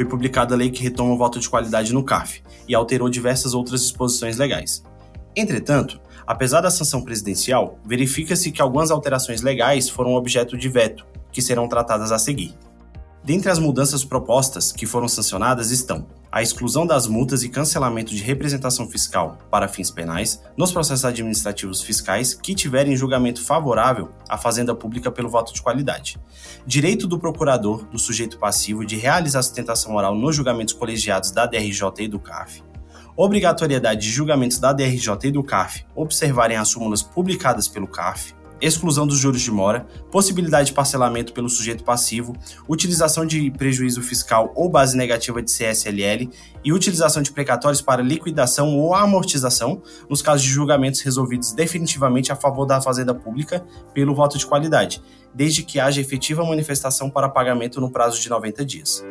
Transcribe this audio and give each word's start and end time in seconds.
foi 0.00 0.06
publicada 0.06 0.54
a 0.54 0.56
lei 0.56 0.70
que 0.70 0.82
retoma 0.82 1.12
o 1.12 1.18
voto 1.18 1.38
de 1.38 1.46
qualidade 1.46 1.92
no 1.92 2.02
CAF 2.02 2.42
e 2.66 2.74
alterou 2.74 3.10
diversas 3.10 3.52
outras 3.52 3.82
disposições 3.82 4.38
legais. 4.38 4.82
Entretanto, 5.36 6.00
apesar 6.26 6.62
da 6.62 6.70
sanção 6.70 7.02
presidencial, 7.02 7.78
verifica-se 7.84 8.50
que 8.50 8.62
algumas 8.62 8.90
alterações 8.90 9.42
legais 9.42 9.90
foram 9.90 10.14
objeto 10.14 10.56
de 10.56 10.70
veto, 10.70 11.06
que 11.30 11.42
serão 11.42 11.68
tratadas 11.68 12.12
a 12.12 12.18
seguir. 12.18 12.54
Dentre 13.22 13.50
as 13.50 13.58
mudanças 13.58 14.02
propostas 14.02 14.72
que 14.72 14.86
foram 14.86 15.06
sancionadas 15.06 15.70
estão 15.70 16.06
a 16.32 16.42
exclusão 16.42 16.86
das 16.86 17.06
multas 17.06 17.42
e 17.42 17.48
cancelamento 17.48 18.14
de 18.14 18.22
representação 18.22 18.88
fiscal 18.88 19.36
para 19.50 19.68
fins 19.68 19.90
penais 19.90 20.40
nos 20.56 20.72
processos 20.72 21.04
administrativos 21.04 21.82
fiscais 21.82 22.32
que 22.32 22.54
tiverem 22.54 22.96
julgamento 22.96 23.44
favorável 23.44 24.10
à 24.28 24.38
Fazenda 24.38 24.74
Pública 24.74 25.10
pelo 25.10 25.28
voto 25.28 25.52
de 25.52 25.60
qualidade, 25.60 26.18
direito 26.64 27.06
do 27.08 27.18
procurador 27.18 27.84
do 27.86 27.98
sujeito 27.98 28.38
passivo 28.38 28.86
de 28.86 28.96
realizar 28.96 29.42
sustentação 29.42 29.96
oral 29.96 30.14
nos 30.14 30.36
julgamentos 30.36 30.72
colegiados 30.72 31.30
da 31.30 31.46
DRJ 31.46 31.82
e 31.98 32.08
do 32.08 32.20
CAF, 32.20 32.62
obrigatoriedade 33.16 34.02
de 34.02 34.10
julgamentos 34.10 34.58
da 34.58 34.72
DRJ 34.72 35.08
e 35.24 35.30
do 35.32 35.42
CAF 35.42 35.84
observarem 35.94 36.56
as 36.56 36.68
súmulas 36.68 37.02
publicadas 37.02 37.66
pelo 37.66 37.88
CAF, 37.88 38.34
exclusão 38.60 39.06
dos 39.06 39.18
juros 39.18 39.40
de 39.40 39.50
mora, 39.50 39.86
possibilidade 40.10 40.68
de 40.68 40.74
parcelamento 40.74 41.32
pelo 41.32 41.48
sujeito 41.48 41.84
passivo, 41.84 42.36
utilização 42.68 43.24
de 43.24 43.50
prejuízo 43.50 44.02
fiscal 44.02 44.52
ou 44.54 44.68
base 44.68 44.96
negativa 44.96 45.42
de 45.42 45.50
CSLL 45.50 46.30
e 46.64 46.72
utilização 46.72 47.22
de 47.22 47.32
precatórios 47.32 47.80
para 47.80 48.02
liquidação 48.02 48.76
ou 48.76 48.94
amortização 48.94 49.82
nos 50.08 50.22
casos 50.22 50.42
de 50.42 50.50
julgamentos 50.50 51.00
resolvidos 51.00 51.52
definitivamente 51.52 52.32
a 52.32 52.36
favor 52.36 52.66
da 52.66 52.80
fazenda 52.80 53.14
pública 53.14 53.64
pelo 53.94 54.14
voto 54.14 54.38
de 54.38 54.46
qualidade, 54.46 55.02
desde 55.34 55.62
que 55.62 55.80
haja 55.80 56.00
efetiva 56.00 56.44
manifestação 56.44 57.08
para 57.08 57.28
pagamento 57.28 57.80
no 57.80 57.90
prazo 57.90 58.20
de 58.20 58.28
90 58.28 58.64
dias. 58.64 59.04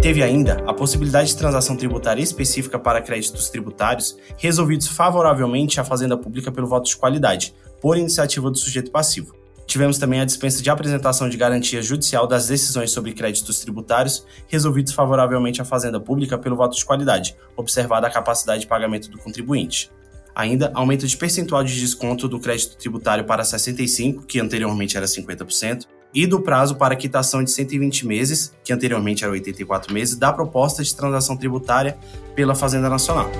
Teve 0.00 0.22
ainda 0.22 0.62
a 0.64 0.72
possibilidade 0.72 1.30
de 1.30 1.36
transação 1.36 1.76
tributária 1.76 2.22
específica 2.22 2.78
para 2.78 3.02
créditos 3.02 3.50
tributários 3.50 4.16
resolvidos 4.36 4.86
favoravelmente 4.86 5.80
à 5.80 5.84
Fazenda 5.84 6.16
Pública 6.16 6.52
pelo 6.52 6.68
voto 6.68 6.88
de 6.88 6.96
qualidade, 6.96 7.52
por 7.80 7.96
iniciativa 7.96 8.50
do 8.50 8.58
sujeito 8.58 8.90
passivo. 8.90 9.38
Tivemos 9.66 9.98
também 9.98 10.20
a 10.20 10.24
dispensa 10.24 10.62
de 10.62 10.70
apresentação 10.70 11.28
de 11.28 11.36
garantia 11.36 11.82
judicial 11.82 12.26
das 12.26 12.46
decisões 12.46 12.90
sobre 12.90 13.12
créditos 13.12 13.60
tributários 13.60 14.24
resolvidos 14.46 14.94
favoravelmente 14.94 15.60
à 15.60 15.64
Fazenda 15.64 16.00
Pública 16.00 16.38
pelo 16.38 16.56
voto 16.56 16.74
de 16.74 16.84
qualidade, 16.84 17.36
observada 17.54 18.06
a 18.06 18.10
capacidade 18.10 18.62
de 18.62 18.66
pagamento 18.66 19.10
do 19.10 19.18
contribuinte. 19.18 19.90
Ainda, 20.34 20.70
aumento 20.72 21.06
de 21.06 21.16
percentual 21.16 21.62
de 21.62 21.78
desconto 21.78 22.26
do 22.26 22.40
crédito 22.40 22.78
tributário 22.78 23.24
para 23.24 23.42
65%, 23.42 24.24
que 24.24 24.40
anteriormente 24.40 24.96
era 24.96 25.04
50%, 25.04 25.86
e 26.14 26.26
do 26.26 26.40
prazo 26.40 26.76
para 26.76 26.96
quitação 26.96 27.44
de 27.44 27.50
120 27.50 28.06
meses, 28.06 28.54
que 28.64 28.72
anteriormente 28.72 29.22
era 29.22 29.32
84 29.32 29.92
meses, 29.92 30.16
da 30.16 30.32
proposta 30.32 30.82
de 30.82 30.94
transação 30.96 31.36
tributária 31.36 31.98
pela 32.34 32.54
Fazenda 32.54 32.88
Nacional. 32.88 33.30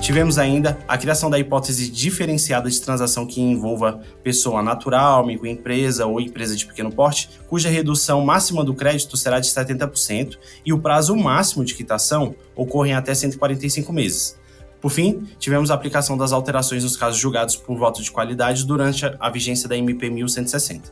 Tivemos 0.00 0.38
ainda 0.38 0.78
a 0.88 0.96
criação 0.96 1.28
da 1.28 1.38
hipótese 1.38 1.90
diferenciada 1.90 2.70
de 2.70 2.80
transação 2.80 3.26
que 3.26 3.40
envolva 3.40 4.00
pessoa 4.22 4.62
natural, 4.62 5.26
microempresa 5.26 6.06
ou 6.06 6.18
empresa 6.18 6.56
de 6.56 6.64
pequeno 6.66 6.90
porte, 6.90 7.28
cuja 7.46 7.68
redução 7.68 8.24
máxima 8.24 8.64
do 8.64 8.74
crédito 8.74 9.14
será 9.16 9.38
de 9.38 9.48
70% 9.48 10.38
e 10.64 10.72
o 10.72 10.80
prazo 10.80 11.14
máximo 11.14 11.64
de 11.64 11.74
quitação 11.74 12.34
ocorre 12.56 12.90
em 12.90 12.94
até 12.94 13.14
145 13.14 13.92
meses. 13.92 14.40
Por 14.80 14.90
fim, 14.90 15.28
tivemos 15.38 15.70
a 15.70 15.74
aplicação 15.74 16.16
das 16.16 16.32
alterações 16.32 16.82
nos 16.82 16.96
casos 16.96 17.20
julgados 17.20 17.54
por 17.54 17.76
voto 17.76 18.02
de 18.02 18.10
qualidade 18.10 18.64
durante 18.64 19.04
a 19.04 19.30
vigência 19.30 19.68
da 19.68 19.76
MP 19.76 20.08
1160. 20.08 20.90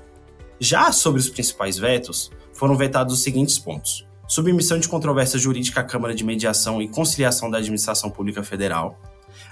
Já 0.60 0.93
sobre 0.93 1.19
os 1.19 1.31
principais 1.31 1.78
vetos, 1.78 2.31
foram 2.53 2.77
vetados 2.77 3.15
os 3.15 3.22
seguintes 3.22 3.59
pontos: 3.59 4.06
submissão 4.28 4.78
de 4.78 4.87
controvérsia 4.87 5.39
jurídica 5.39 5.81
à 5.81 5.83
Câmara 5.84 6.15
de 6.15 6.22
Mediação 6.22 6.83
e 6.83 6.87
Conciliação 6.87 7.50
da 7.50 7.56
Administração 7.56 8.11
Pública 8.11 8.44
Federal, 8.44 9.00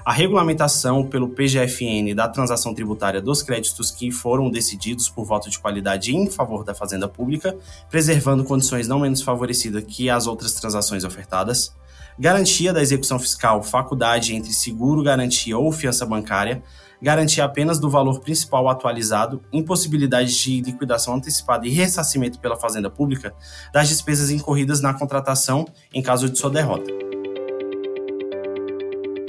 a 0.04 0.12
regulamentação 0.12 1.04
pelo 1.04 1.30
PGFN 1.30 2.14
da 2.14 2.28
transação 2.28 2.74
tributária 2.74 3.20
dos 3.20 3.42
créditos 3.42 3.90
que 3.90 4.12
foram 4.12 4.50
decididos 4.50 5.08
por 5.08 5.24
voto 5.24 5.48
de 5.48 5.58
qualidade 5.58 6.14
em 6.14 6.30
favor 6.30 6.62
da 6.62 6.74
Fazenda 6.74 7.08
Pública, 7.08 7.56
preservando 7.90 8.44
condições 8.44 8.86
não 8.86 9.00
menos 9.00 9.22
favorecidas 9.22 9.82
que 9.82 10.10
as 10.10 10.26
outras 10.26 10.52
transações 10.52 11.04
ofertadas, 11.04 11.74
garantia 12.18 12.72
da 12.72 12.82
execução 12.82 13.18
fiscal, 13.18 13.62
faculdade 13.62 14.34
entre 14.34 14.52
seguro, 14.52 15.02
garantia 15.02 15.56
ou 15.56 15.72
fiança 15.72 16.04
bancária, 16.04 16.62
garantia 17.00 17.44
apenas 17.44 17.78
do 17.78 17.90
valor 17.90 18.20
principal 18.20 18.68
atualizado, 18.68 19.42
impossibilidade 19.52 20.36
de 20.36 20.60
liquidação 20.60 21.14
antecipada 21.14 21.66
e 21.66 21.70
ressarcimento 21.70 22.38
pela 22.38 22.56
Fazenda 22.56 22.90
Pública 22.90 23.34
das 23.72 23.88
despesas 23.88 24.30
incorridas 24.30 24.80
na 24.80 24.94
contratação 24.94 25.66
em 25.92 26.02
caso 26.02 26.28
de 26.28 26.38
sua 26.38 26.50
derrota. 26.50 27.05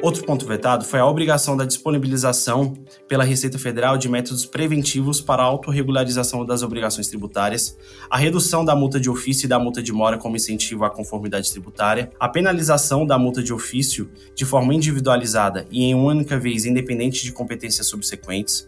Outro 0.08 0.24
ponto 0.24 0.46
vetado 0.46 0.86
foi 0.86 1.02
a 1.02 1.06
obrigação 1.06 1.58
da 1.58 1.66
disponibilização 1.66 2.74
pela 3.10 3.26
Receita 3.26 3.60
Federal 3.60 3.98
de 3.98 4.08
métodos 4.08 4.46
preventivos 4.46 5.20
para 5.20 5.44
a 5.44 5.46
autorregularização 5.46 6.46
das 6.46 6.64
obrigações 6.64 7.10
tributárias, 7.10 7.78
a 8.10 8.18
redução 8.18 8.64
da 8.64 8.74
multa 8.74 9.02
de 9.02 9.10
ofício 9.10 9.46
e 9.46 9.50
da 9.50 9.60
multa 9.60 9.84
de 9.84 9.92
mora 9.92 10.18
como 10.18 10.38
incentivo 10.38 10.86
à 10.86 10.90
conformidade 10.90 11.52
tributária, 11.52 12.10
a 12.18 12.30
penalização 12.30 13.06
da 13.06 13.20
multa 13.20 13.44
de 13.44 13.52
ofício 13.52 14.10
de 14.34 14.46
forma 14.46 14.74
individualizada 14.74 15.68
e 15.70 15.84
em 15.84 15.94
única 15.94 16.40
vez 16.40 16.66
independente 16.66 17.26
de 17.26 17.34
competências 17.34 17.88
subsequentes, 17.88 18.66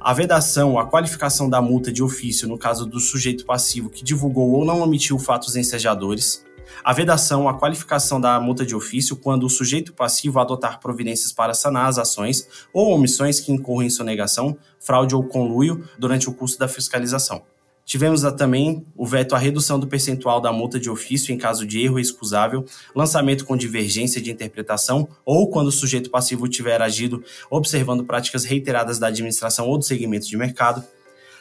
a 0.00 0.12
vedação, 0.12 0.76
a 0.76 0.86
qualificação 0.86 1.48
da 1.48 1.62
multa 1.62 1.92
de 1.92 2.02
ofício 2.02 2.48
no 2.48 2.58
caso 2.58 2.84
do 2.84 2.98
sujeito 2.98 3.46
passivo 3.46 3.88
que 3.88 4.02
divulgou 4.02 4.50
ou 4.50 4.64
não 4.64 4.80
omitiu 4.80 5.20
fatos 5.20 5.54
ensejadores, 5.54 6.44
a 6.82 6.92
vedação, 6.92 7.48
a 7.48 7.54
qualificação 7.54 8.20
da 8.20 8.38
multa 8.40 8.64
de 8.64 8.74
ofício 8.74 9.16
quando 9.16 9.44
o 9.44 9.50
sujeito 9.50 9.92
passivo 9.92 10.38
adotar 10.38 10.80
providências 10.80 11.32
para 11.32 11.54
sanar 11.54 11.86
as 11.86 11.98
ações 11.98 12.48
ou 12.72 12.92
omissões 12.92 13.40
que 13.40 13.52
incorrem 13.52 13.86
em 13.86 13.90
sonegação, 13.90 14.56
fraude 14.78 15.14
ou 15.14 15.24
conluio 15.24 15.84
durante 15.98 16.28
o 16.28 16.32
curso 16.32 16.58
da 16.58 16.68
fiscalização. 16.68 17.42
Tivemos 17.84 18.22
também 18.38 18.86
o 18.96 19.04
veto 19.04 19.34
à 19.34 19.38
redução 19.38 19.78
do 19.78 19.86
percentual 19.86 20.40
da 20.40 20.50
multa 20.50 20.80
de 20.80 20.88
ofício 20.88 21.34
em 21.34 21.36
caso 21.36 21.66
de 21.66 21.82
erro 21.82 21.98
excusável, 21.98 22.64
lançamento 22.94 23.44
com 23.44 23.56
divergência 23.56 24.22
de 24.22 24.30
interpretação 24.30 25.06
ou 25.24 25.50
quando 25.50 25.68
o 25.68 25.72
sujeito 25.72 26.10
passivo 26.10 26.48
tiver 26.48 26.80
agido 26.80 27.22
observando 27.50 28.04
práticas 28.04 28.44
reiteradas 28.44 28.98
da 28.98 29.08
administração 29.08 29.68
ou 29.68 29.76
do 29.76 29.84
segmento 29.84 30.26
de 30.26 30.36
mercado, 30.36 30.82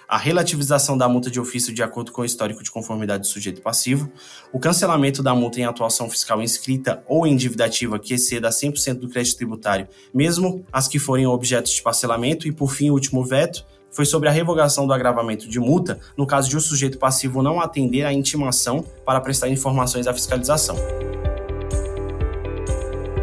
a 0.08 0.18
relativização 0.18 0.98
da 0.98 1.08
multa 1.08 1.30
de 1.30 1.40
ofício 1.40 1.74
de 1.74 1.82
acordo 1.82 2.12
com 2.12 2.22
o 2.22 2.26
histórico 2.26 2.64
de 2.64 2.72
conformidade 2.72 3.22
do 3.22 3.28
sujeito 3.28 3.62
passivo, 3.62 4.12
o 4.52 4.60
cancelamento 4.60 5.24
da 5.24 5.34
multa 5.34 5.60
em 5.60 5.66
atuação 5.66 6.10
fiscal 6.10 6.42
inscrita 6.42 7.04
ou 7.08 7.26
em 7.26 7.36
dívida 7.36 7.66
ativa 7.66 8.00
que 8.00 8.14
exceda 8.14 8.50
100% 8.50 9.00
do 9.00 9.10
crédito 9.10 9.38
tributário, 9.38 9.88
mesmo 10.14 10.66
as 10.72 10.88
que 10.88 11.00
forem 11.00 11.26
objetos 11.26 11.72
de 11.72 11.82
parcelamento, 11.82 12.48
e 12.48 12.52
por 12.52 12.72
fim, 12.72 12.90
o 12.90 12.94
último 12.94 13.24
veto, 13.24 13.66
foi 13.92 14.06
sobre 14.06 14.28
a 14.28 14.32
revogação 14.32 14.88
do 14.88 14.94
agravamento 14.94 15.48
de 15.48 15.60
multa 15.60 16.00
no 16.18 16.26
caso 16.26 16.50
de 16.50 16.58
o 16.58 16.62
sujeito 16.62 16.98
passivo 16.98 17.44
não 17.44 17.62
atender 17.62 18.04
à 18.04 18.12
intimação 18.12 18.84
para 19.06 19.22
prestar 19.22 19.50
informações 19.50 20.08
à 20.08 20.14
fiscalização. 20.14 20.76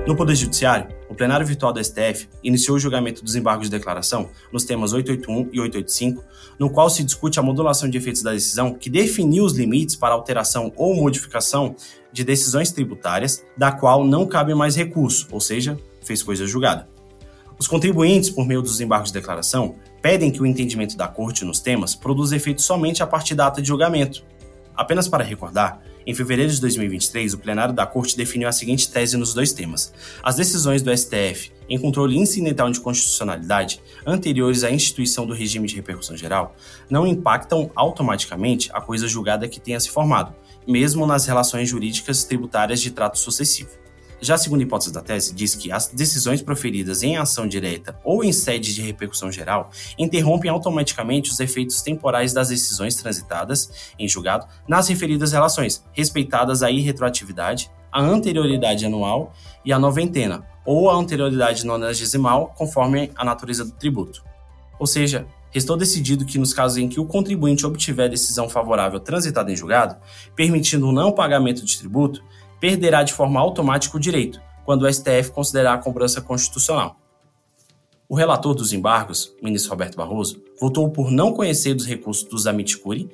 No 0.06 0.16
Poder 0.16 0.36
Judiciário, 0.36 0.99
o 1.10 1.14
plenário 1.14 1.44
virtual 1.44 1.72
do 1.72 1.82
STF 1.82 2.28
iniciou 2.40 2.76
o 2.76 2.80
julgamento 2.80 3.24
dos 3.24 3.34
embargos 3.34 3.68
de 3.68 3.76
declaração 3.76 4.30
nos 4.52 4.62
temas 4.62 4.92
881 4.92 5.50
e 5.52 5.60
885, 5.60 6.24
no 6.56 6.70
qual 6.70 6.88
se 6.88 7.02
discute 7.02 7.40
a 7.40 7.42
modulação 7.42 7.90
de 7.90 7.98
efeitos 7.98 8.22
da 8.22 8.30
decisão 8.30 8.72
que 8.72 8.88
definiu 8.88 9.44
os 9.44 9.52
limites 9.54 9.96
para 9.96 10.14
alteração 10.14 10.72
ou 10.76 10.94
modificação 10.94 11.74
de 12.12 12.22
decisões 12.22 12.70
tributárias, 12.70 13.44
da 13.56 13.72
qual 13.72 14.04
não 14.04 14.24
cabe 14.24 14.54
mais 14.54 14.76
recurso, 14.76 15.26
ou 15.32 15.40
seja, 15.40 15.76
fez 16.00 16.22
coisa 16.22 16.46
julgada. 16.46 16.88
Os 17.58 17.66
contribuintes, 17.66 18.30
por 18.30 18.46
meio 18.46 18.62
dos 18.62 18.80
embargos 18.80 19.10
de 19.10 19.18
declaração, 19.18 19.74
pedem 20.00 20.30
que 20.30 20.40
o 20.40 20.46
entendimento 20.46 20.96
da 20.96 21.08
Corte 21.08 21.44
nos 21.44 21.58
temas 21.58 21.92
produza 21.92 22.36
efeito 22.36 22.62
somente 22.62 23.02
a 23.02 23.06
partir 23.06 23.34
da 23.34 23.48
ata 23.48 23.60
de 23.60 23.66
julgamento. 23.66 24.24
Apenas 24.76 25.08
para 25.08 25.24
recordar, 25.24 25.82
em 26.10 26.14
fevereiro 26.14 26.50
de 26.50 26.60
2023, 26.60 27.34
o 27.34 27.38
plenário 27.38 27.72
da 27.72 27.86
Corte 27.86 28.16
definiu 28.16 28.48
a 28.48 28.52
seguinte 28.52 28.90
tese 28.90 29.16
nos 29.16 29.32
dois 29.32 29.52
temas. 29.52 29.92
As 30.24 30.34
decisões 30.34 30.82
do 30.82 30.90
STF 30.90 31.52
em 31.68 31.78
controle 31.78 32.18
incidental 32.18 32.68
de 32.68 32.80
constitucionalidade 32.80 33.80
anteriores 34.04 34.64
à 34.64 34.72
instituição 34.72 35.24
do 35.24 35.32
regime 35.32 35.68
de 35.68 35.76
repercussão 35.76 36.16
geral 36.16 36.56
não 36.90 37.06
impactam 37.06 37.70
automaticamente 37.76 38.68
a 38.72 38.80
coisa 38.80 39.06
julgada 39.06 39.46
que 39.46 39.60
tenha 39.60 39.78
se 39.78 39.88
formado, 39.88 40.34
mesmo 40.66 41.06
nas 41.06 41.26
relações 41.26 41.68
jurídicas 41.68 42.24
tributárias 42.24 42.80
de 42.80 42.90
trato 42.90 43.16
sucessivo. 43.16 43.70
Já 44.22 44.34
a 44.34 44.38
segunda 44.38 44.62
hipótese 44.62 44.92
da 44.92 45.00
tese 45.00 45.34
diz 45.34 45.54
que 45.54 45.72
as 45.72 45.88
decisões 45.88 46.42
proferidas 46.42 47.02
em 47.02 47.16
ação 47.16 47.48
direta 47.48 47.98
ou 48.04 48.22
em 48.22 48.32
sede 48.32 48.74
de 48.74 48.82
repercussão 48.82 49.32
geral 49.32 49.70
interrompem 49.98 50.50
automaticamente 50.50 51.30
os 51.30 51.40
efeitos 51.40 51.80
temporais 51.80 52.34
das 52.34 52.48
decisões 52.48 52.94
transitadas 52.96 53.92
em 53.98 54.06
julgado 54.06 54.46
nas 54.68 54.88
referidas 54.88 55.32
relações, 55.32 55.82
respeitadas 55.92 56.62
a 56.62 56.70
irretroatividade, 56.70 57.70
a 57.90 58.00
anterioridade 58.00 58.84
anual 58.84 59.32
e 59.64 59.72
a 59.72 59.78
noventena, 59.78 60.44
ou 60.66 60.90
a 60.90 60.94
anterioridade 60.94 61.64
nonagesimal, 61.64 62.54
conforme 62.56 63.10
a 63.16 63.24
natureza 63.24 63.64
do 63.64 63.72
tributo. 63.72 64.22
Ou 64.78 64.86
seja, 64.86 65.26
restou 65.50 65.76
decidido 65.76 66.24
que 66.24 66.38
nos 66.38 66.52
casos 66.52 66.78
em 66.78 66.88
que 66.88 67.00
o 67.00 67.06
contribuinte 67.06 67.66
obtiver 67.66 68.08
decisão 68.08 68.48
favorável 68.48 69.00
transitada 69.00 69.50
em 69.50 69.56
julgado, 69.56 69.96
permitindo 70.36 70.86
o 70.86 70.92
não 70.92 71.10
pagamento 71.10 71.64
de 71.64 71.78
tributo, 71.78 72.22
perderá 72.60 73.02
de 73.02 73.12
forma 73.12 73.40
automática 73.40 73.96
o 73.96 74.00
direito, 74.00 74.40
quando 74.64 74.82
o 74.82 74.92
STF 74.92 75.32
considerar 75.32 75.74
a 75.74 75.78
cobrança 75.78 76.20
constitucional. 76.20 76.96
O 78.08 78.14
relator 78.14 78.54
dos 78.54 78.72
embargos, 78.72 79.32
ministro 79.40 79.70
Roberto 79.70 79.96
Barroso, 79.96 80.42
votou 80.60 80.90
por 80.90 81.10
não 81.10 81.32
conhecer 81.32 81.74
dos 81.74 81.86
recursos 81.86 82.24
dos 82.24 82.46
Amiticuri, 82.46 83.08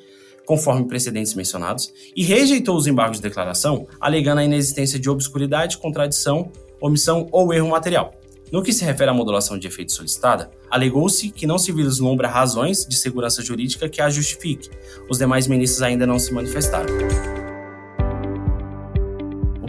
conforme 0.47 0.87
precedentes 0.87 1.35
mencionados, 1.35 1.93
e 2.17 2.25
rejeitou 2.25 2.77
os 2.77 2.87
embargos 2.87 3.19
de 3.19 3.23
declaração, 3.23 3.87
alegando 4.01 4.41
a 4.41 4.45
inexistência 4.45 4.99
de 4.99 5.11
obscuridade, 5.11 5.77
contradição, 5.77 6.51
omissão 6.81 7.29
ou 7.31 7.53
erro 7.53 7.69
material. 7.69 8.15
No 8.51 8.63
que 8.63 8.73
se 8.73 8.85
refere 8.85 9.11
à 9.11 9.15
modulação 9.15 9.59
de 9.59 9.67
efeito 9.67 9.93
solicitada, 9.93 10.51
alegou-se 10.71 11.31
que 11.31 11.47
não 11.47 11.59
se 11.59 11.73
vislumbra 11.73 12.29
razões 12.29 12.87
de 12.87 12.97
segurança 12.97 13.43
jurídica 13.43 13.89
que 13.89 14.01
a 14.01 14.09
justifique. 14.09 14.71
Os 15.11 15.19
demais 15.19 15.49
ministros 15.49 15.83
ainda 15.83 16.07
não 16.07 16.19
se 16.19 16.33
manifestaram. 16.33 17.36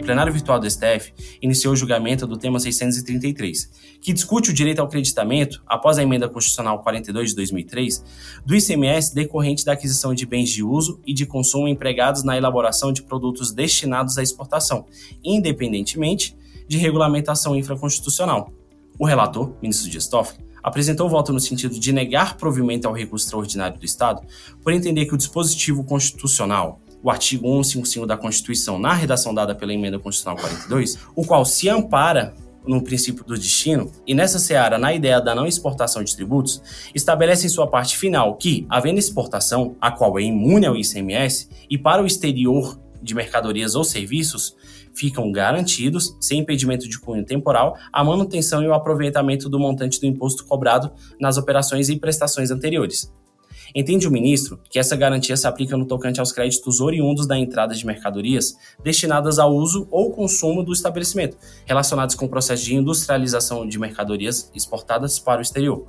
O 0.08 0.10
plenário 0.10 0.32
virtual 0.32 0.58
do 0.58 0.70
STF 0.70 1.12
iniciou 1.42 1.74
o 1.74 1.76
julgamento 1.76 2.26
do 2.26 2.38
tema 2.38 2.58
633, 2.58 3.70
que 4.00 4.14
discute 4.14 4.50
o 4.50 4.54
direito 4.54 4.78
ao 4.78 4.88
creditamento, 4.88 5.62
após 5.66 5.98
a 5.98 6.02
emenda 6.02 6.26
constitucional 6.26 6.78
42 6.78 7.28
de 7.28 7.36
2003, 7.36 8.02
do 8.42 8.56
ICMS 8.56 9.14
decorrente 9.14 9.66
da 9.66 9.74
aquisição 9.74 10.14
de 10.14 10.24
bens 10.24 10.48
de 10.48 10.64
uso 10.64 10.98
e 11.06 11.12
de 11.12 11.26
consumo 11.26 11.68
empregados 11.68 12.24
na 12.24 12.38
elaboração 12.38 12.90
de 12.90 13.02
produtos 13.02 13.52
destinados 13.52 14.16
à 14.16 14.22
exportação, 14.22 14.86
independentemente 15.22 16.34
de 16.66 16.78
regulamentação 16.78 17.54
infraconstitucional. 17.54 18.50
O 18.98 19.04
relator, 19.04 19.52
ministro 19.60 19.90
Dias 19.90 20.06
Toffoli, 20.06 20.42
apresentou 20.62 21.06
voto 21.06 21.34
no 21.34 21.40
sentido 21.40 21.78
de 21.78 21.92
negar 21.92 22.38
provimento 22.38 22.88
ao 22.88 22.94
recurso 22.94 23.26
extraordinário 23.26 23.78
do 23.78 23.84
Estado 23.84 24.22
por 24.62 24.72
entender 24.72 25.04
que 25.04 25.14
o 25.14 25.18
dispositivo 25.18 25.84
constitucional, 25.84 26.80
o 27.02 27.10
artigo 27.10 27.46
155 27.46 28.06
da 28.06 28.16
Constituição, 28.16 28.78
na 28.78 28.92
redação 28.92 29.34
dada 29.34 29.54
pela 29.54 29.72
emenda 29.72 29.98
constitucional 29.98 30.38
42, 30.38 30.98
o 31.14 31.24
qual 31.24 31.44
se 31.44 31.68
ampara 31.68 32.34
no 32.66 32.82
princípio 32.82 33.24
do 33.24 33.34
destino, 33.34 33.90
e 34.06 34.14
nessa 34.14 34.38
seara, 34.38 34.76
na 34.76 34.92
ideia 34.92 35.20
da 35.20 35.34
não 35.34 35.46
exportação 35.46 36.04
de 36.04 36.14
tributos, 36.14 36.60
estabelece 36.94 37.46
em 37.46 37.48
sua 37.48 37.66
parte 37.66 37.96
final 37.96 38.36
que, 38.36 38.66
havendo 38.68 38.98
exportação, 38.98 39.74
a 39.80 39.90
qual 39.90 40.18
é 40.18 40.22
imune 40.22 40.66
ao 40.66 40.76
ICMS, 40.76 41.48
e 41.70 41.78
para 41.78 42.02
o 42.02 42.06
exterior 42.06 42.78
de 43.02 43.14
mercadorias 43.14 43.74
ou 43.74 43.84
serviços, 43.84 44.54
ficam 44.94 45.30
garantidos, 45.30 46.16
sem 46.20 46.40
impedimento 46.40 46.88
de 46.88 46.98
cunho 46.98 47.24
temporal, 47.24 47.76
a 47.92 48.02
manutenção 48.02 48.62
e 48.62 48.66
o 48.66 48.74
aproveitamento 48.74 49.48
do 49.48 49.58
montante 49.58 50.00
do 50.00 50.06
imposto 50.06 50.44
cobrado 50.44 50.90
nas 51.20 51.38
operações 51.38 51.88
e 51.88 51.96
prestações 51.96 52.50
anteriores. 52.50 53.10
Entende 53.74 54.08
o 54.08 54.10
ministro 54.10 54.60
que 54.70 54.78
essa 54.78 54.96
garantia 54.96 55.36
se 55.36 55.46
aplica 55.46 55.76
no 55.76 55.86
tocante 55.86 56.20
aos 56.20 56.32
créditos 56.32 56.80
oriundos 56.80 57.26
da 57.26 57.38
entrada 57.38 57.74
de 57.74 57.84
mercadorias 57.84 58.56
destinadas 58.82 59.38
ao 59.38 59.54
uso 59.54 59.86
ou 59.90 60.10
consumo 60.10 60.62
do 60.62 60.72
estabelecimento, 60.72 61.36
relacionados 61.66 62.14
com 62.14 62.26
o 62.26 62.28
processo 62.28 62.64
de 62.64 62.74
industrialização 62.74 63.66
de 63.66 63.78
mercadorias 63.78 64.50
exportadas 64.54 65.18
para 65.18 65.38
o 65.38 65.42
exterior. 65.42 65.86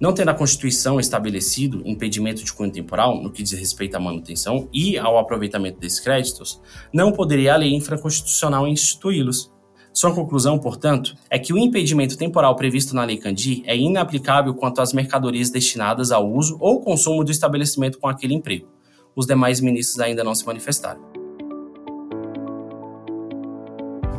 Não 0.00 0.12
tendo 0.12 0.30
a 0.30 0.34
Constituição 0.34 0.98
estabelecido 0.98 1.80
impedimento 1.84 2.42
de 2.42 2.52
cunho 2.52 2.72
temporal 2.72 3.22
no 3.22 3.30
que 3.30 3.42
diz 3.42 3.52
respeito 3.52 3.94
à 3.94 4.00
manutenção 4.00 4.68
e 4.72 4.98
ao 4.98 5.18
aproveitamento 5.18 5.78
desses 5.78 6.00
créditos, 6.00 6.60
não 6.92 7.12
poderia 7.12 7.54
a 7.54 7.56
lei 7.56 7.72
infraconstitucional 7.74 8.66
instituí-los. 8.66 9.53
Sua 9.94 10.14
conclusão, 10.14 10.58
portanto, 10.58 11.16
é 11.30 11.38
que 11.38 11.52
o 11.52 11.58
impedimento 11.58 12.18
temporal 12.18 12.56
previsto 12.56 12.94
na 12.94 13.04
Lei 13.04 13.16
Candir 13.16 13.62
é 13.64 13.76
inaplicável 13.76 14.52
quanto 14.52 14.82
às 14.82 14.92
mercadorias 14.92 15.50
destinadas 15.50 16.10
ao 16.10 16.28
uso 16.30 16.58
ou 16.60 16.82
consumo 16.82 17.24
do 17.24 17.30
estabelecimento 17.30 17.98
com 17.98 18.08
aquele 18.08 18.34
emprego. 18.34 18.68
Os 19.14 19.24
demais 19.24 19.60
ministros 19.60 20.00
ainda 20.00 20.24
não 20.24 20.34
se 20.34 20.44
manifestaram 20.44 21.14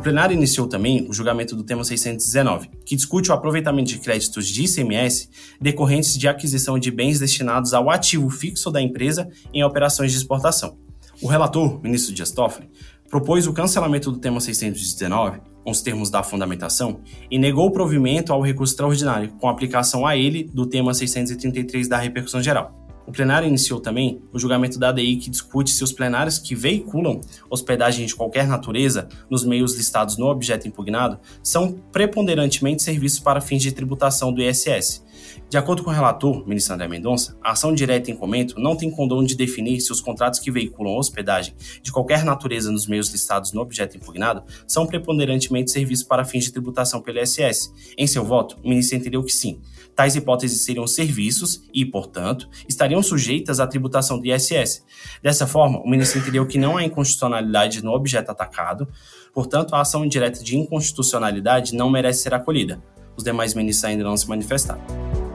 plenário 0.06 0.34
iniciou 0.34 0.68
também 0.68 1.04
o 1.10 1.12
julgamento 1.12 1.56
do 1.56 1.64
tema 1.64 1.82
619, 1.82 2.70
que 2.84 2.94
discute 2.94 3.28
o 3.28 3.34
aproveitamento 3.34 3.88
de 3.88 3.98
créditos 3.98 4.46
de 4.46 4.62
ICMS 4.62 5.28
decorrentes 5.60 6.16
de 6.16 6.28
aquisição 6.28 6.78
de 6.78 6.92
bens 6.92 7.18
destinados 7.18 7.74
ao 7.74 7.90
ativo 7.90 8.30
fixo 8.30 8.70
da 8.70 8.80
empresa 8.80 9.28
em 9.52 9.64
operações 9.64 10.12
de 10.12 10.18
exportação. 10.18 10.78
O 11.20 11.26
relator, 11.26 11.82
ministro 11.82 12.14
Dias 12.14 12.30
Toffoli, 12.30 12.70
propôs 13.10 13.48
o 13.48 13.52
cancelamento 13.52 14.12
do 14.12 14.18
tema 14.20 14.38
619, 14.38 15.40
com 15.66 15.72
os 15.72 15.82
termos 15.82 16.10
da 16.10 16.22
fundamentação, 16.22 17.00
e 17.28 17.40
negou 17.40 17.66
o 17.66 17.72
provimento 17.72 18.32
ao 18.32 18.40
recurso 18.40 18.72
extraordinário, 18.72 19.32
com 19.40 19.48
aplicação 19.48 20.06
a 20.06 20.16
ele 20.16 20.44
do 20.44 20.64
tema 20.64 20.94
633 20.94 21.88
da 21.88 21.98
repercussão 21.98 22.40
geral. 22.40 22.72
O 23.04 23.10
plenário 23.10 23.48
iniciou 23.48 23.80
também 23.80 24.22
o 24.32 24.38
julgamento 24.38 24.78
da 24.78 24.90
ADI 24.90 25.16
que 25.16 25.28
discute 25.28 25.72
se 25.72 25.82
os 25.82 25.92
plenários 25.92 26.38
que 26.38 26.54
veiculam 26.54 27.20
hospedagem 27.50 28.06
de 28.06 28.14
qualquer 28.14 28.46
natureza 28.46 29.08
nos 29.28 29.44
meios 29.44 29.76
listados 29.76 30.16
no 30.16 30.26
objeto 30.26 30.68
impugnado 30.68 31.18
são 31.42 31.72
preponderantemente 31.90 32.82
serviços 32.82 33.18
para 33.18 33.40
fins 33.40 33.62
de 33.62 33.72
tributação 33.72 34.32
do 34.32 34.40
ISS, 34.40 35.04
de 35.48 35.56
acordo 35.56 35.84
com 35.84 35.90
o 35.90 35.92
relator, 35.92 36.44
ministro 36.46 36.74
André 36.74 36.88
Mendonça, 36.88 37.38
a 37.40 37.52
ação 37.52 37.72
direta 37.72 38.10
em 38.10 38.16
comento 38.16 38.58
não 38.58 38.76
tem 38.76 38.90
condão 38.90 39.22
de 39.22 39.36
definir 39.36 39.80
se 39.80 39.92
os 39.92 40.00
contratos 40.00 40.40
que 40.40 40.50
veiculam 40.50 40.96
hospedagem 40.96 41.54
de 41.80 41.92
qualquer 41.92 42.24
natureza 42.24 42.72
nos 42.72 42.88
meios 42.88 43.10
listados 43.10 43.52
no 43.52 43.60
objeto 43.60 43.96
impugnado 43.96 44.42
são 44.66 44.88
preponderantemente 44.88 45.70
serviços 45.70 46.04
para 46.04 46.24
fins 46.24 46.44
de 46.44 46.52
tributação 46.52 47.00
pelo 47.00 47.20
ISS. 47.20 47.72
Em 47.96 48.08
seu 48.08 48.24
voto, 48.24 48.56
o 48.64 48.68
ministro 48.68 48.98
entendeu 48.98 49.22
que 49.22 49.32
sim, 49.32 49.60
tais 49.94 50.16
hipóteses 50.16 50.64
seriam 50.64 50.86
serviços 50.86 51.62
e, 51.72 51.86
portanto, 51.86 52.48
estariam 52.68 53.00
sujeitas 53.00 53.60
à 53.60 53.68
tributação 53.68 54.18
do 54.18 54.26
ISS. 54.26 54.84
Dessa 55.22 55.46
forma, 55.46 55.78
o 55.78 55.88
ministro 55.88 56.18
entendeu 56.18 56.44
que 56.44 56.58
não 56.58 56.76
há 56.76 56.82
inconstitucionalidade 56.82 57.84
no 57.84 57.92
objeto 57.92 58.30
atacado, 58.30 58.88
portanto, 59.32 59.74
a 59.76 59.80
ação 59.80 60.08
direta 60.08 60.42
de 60.42 60.56
inconstitucionalidade 60.56 61.72
não 61.72 61.88
merece 61.88 62.24
ser 62.24 62.34
acolhida. 62.34 62.82
Os 63.16 63.22
demais 63.22 63.54
ministros 63.54 63.84
ainda 63.84 64.02
não 64.02 64.16
se 64.16 64.28
manifestaram. 64.28 65.25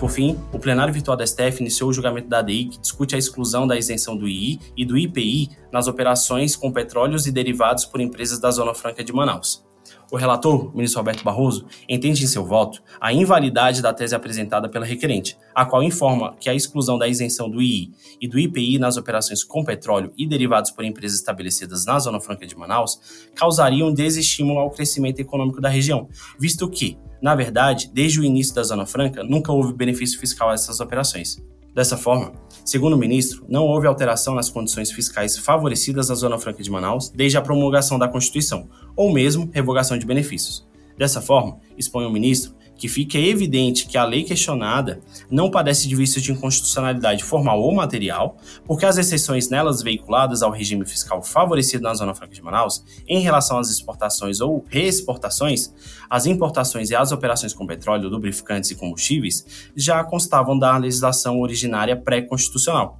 Por 0.00 0.10
fim, 0.10 0.38
o 0.50 0.58
plenário 0.58 0.94
virtual 0.94 1.14
da 1.14 1.26
STF 1.26 1.60
iniciou 1.60 1.90
o 1.90 1.92
julgamento 1.92 2.26
da 2.26 2.38
ADI, 2.38 2.70
que 2.70 2.80
discute 2.80 3.14
a 3.14 3.18
exclusão 3.18 3.66
da 3.66 3.76
isenção 3.76 4.16
do 4.16 4.26
II 4.26 4.58
e 4.74 4.82
do 4.82 4.96
IPI 4.96 5.50
nas 5.70 5.88
operações 5.88 6.56
com 6.56 6.72
petróleos 6.72 7.26
e 7.26 7.30
derivados 7.30 7.84
por 7.84 8.00
empresas 8.00 8.38
da 8.38 8.50
Zona 8.50 8.72
Franca 8.72 9.04
de 9.04 9.12
Manaus. 9.12 9.62
O 10.10 10.16
relator, 10.16 10.74
ministro 10.74 11.00
Roberto 11.00 11.22
Barroso, 11.22 11.66
entende 11.88 12.24
em 12.24 12.26
seu 12.26 12.44
voto 12.44 12.82
a 13.00 13.12
invalidade 13.12 13.80
da 13.80 13.92
tese 13.92 14.14
apresentada 14.14 14.68
pela 14.68 14.84
requerente, 14.84 15.36
a 15.54 15.64
qual 15.64 15.82
informa 15.82 16.34
que 16.40 16.50
a 16.50 16.54
exclusão 16.54 16.98
da 16.98 17.06
isenção 17.06 17.48
do 17.48 17.62
II 17.62 17.92
e 18.20 18.26
do 18.26 18.38
IPI 18.38 18.78
nas 18.78 18.96
operações 18.96 19.44
com 19.44 19.64
petróleo 19.64 20.12
e 20.16 20.26
derivados 20.26 20.70
por 20.70 20.84
empresas 20.84 21.18
estabelecidas 21.18 21.84
na 21.86 21.98
Zona 21.98 22.20
Franca 22.20 22.46
de 22.46 22.56
Manaus 22.56 22.98
causaria 23.34 23.84
um 23.84 23.92
desestímulo 23.92 24.58
ao 24.58 24.70
crescimento 24.70 25.20
econômico 25.20 25.60
da 25.60 25.68
região, 25.68 26.08
visto 26.38 26.68
que, 26.68 26.98
na 27.22 27.34
verdade, 27.34 27.90
desde 27.92 28.20
o 28.20 28.24
início 28.24 28.54
da 28.54 28.62
Zona 28.62 28.86
Franca, 28.86 29.22
nunca 29.22 29.52
houve 29.52 29.72
benefício 29.72 30.18
fiscal 30.18 30.50
a 30.50 30.54
essas 30.54 30.80
operações. 30.80 31.40
Dessa 31.74 31.96
forma, 31.96 32.32
segundo 32.64 32.94
o 32.94 32.98
ministro, 32.98 33.44
não 33.48 33.64
houve 33.64 33.86
alteração 33.86 34.34
nas 34.34 34.50
condições 34.50 34.90
fiscais 34.90 35.38
favorecidas 35.38 36.08
na 36.08 36.14
Zona 36.14 36.38
Franca 36.38 36.62
de 36.62 36.70
Manaus 36.70 37.08
desde 37.10 37.38
a 37.38 37.42
promulgação 37.42 37.98
da 37.98 38.08
Constituição, 38.08 38.68
ou 38.96 39.12
mesmo 39.12 39.48
revogação 39.52 39.96
de 39.96 40.04
benefícios. 40.04 40.68
Dessa 40.98 41.20
forma, 41.20 41.58
expõe 41.78 42.04
o 42.04 42.10
ministro 42.10 42.54
que 42.80 42.88
fica 42.88 43.18
evidente 43.18 43.86
que 43.86 43.98
a 43.98 44.04
lei 44.04 44.24
questionada 44.24 45.00
não 45.30 45.50
padece 45.50 45.86
de 45.86 45.94
vícios 45.94 46.24
de 46.24 46.32
inconstitucionalidade 46.32 47.22
formal 47.22 47.60
ou 47.60 47.74
material, 47.74 48.38
porque 48.64 48.86
as 48.86 48.96
exceções 48.96 49.50
nelas 49.50 49.82
veiculadas 49.82 50.42
ao 50.42 50.50
regime 50.50 50.86
fiscal 50.86 51.22
favorecido 51.22 51.82
na 51.82 51.92
Zona 51.92 52.14
Franca 52.14 52.32
de 52.32 52.42
Manaus, 52.42 52.82
em 53.06 53.20
relação 53.20 53.58
às 53.58 53.68
exportações 53.68 54.40
ou 54.40 54.64
reexportações, 54.66 55.70
as 56.08 56.24
importações 56.24 56.88
e 56.88 56.96
as 56.96 57.12
operações 57.12 57.52
com 57.52 57.66
petróleo, 57.66 58.08
lubrificantes 58.08 58.70
e 58.70 58.74
combustíveis, 58.74 59.44
já 59.76 60.02
constavam 60.02 60.58
da 60.58 60.74
legislação 60.78 61.38
originária 61.38 61.94
pré-constitucional. 61.94 62.98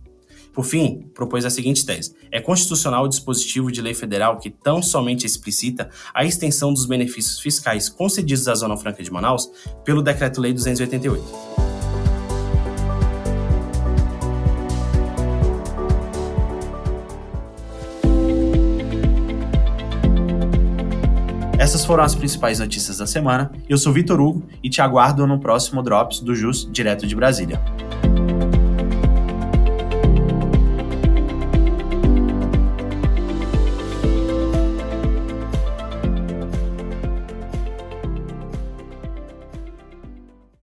Por 0.52 0.64
fim, 0.64 1.08
propôs 1.14 1.44
a 1.44 1.50
seguinte 1.50 1.84
tese: 1.84 2.14
é 2.30 2.40
constitucional 2.40 3.04
o 3.04 3.08
dispositivo 3.08 3.70
de 3.70 3.80
lei 3.80 3.94
federal 3.94 4.38
que 4.38 4.50
tão 4.50 4.82
somente 4.82 5.26
explicita 5.26 5.88
a 6.12 6.24
extensão 6.24 6.72
dos 6.72 6.86
benefícios 6.86 7.40
fiscais 7.40 7.88
concedidos 7.88 8.48
à 8.48 8.54
Zona 8.54 8.76
Franca 8.76 9.02
de 9.02 9.10
Manaus 9.12 9.50
pelo 9.84 10.02
Decreto-Lei 10.02 10.52
288. 10.52 11.60
Essas 21.58 21.84
foram 21.84 22.02
as 22.02 22.14
principais 22.14 22.58
notícias 22.58 22.98
da 22.98 23.06
semana. 23.06 23.52
Eu 23.68 23.76
sou 23.76 23.92
Vitor 23.92 24.18
Hugo 24.18 24.42
e 24.62 24.70
te 24.70 24.80
aguardo 24.80 25.26
no 25.26 25.38
próximo 25.38 25.82
Drops 25.82 26.18
do 26.18 26.34
JUS, 26.34 26.66
direto 26.72 27.06
de 27.06 27.14
Brasília. 27.14 27.60